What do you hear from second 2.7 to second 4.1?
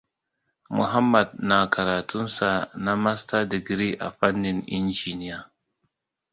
na masta digri a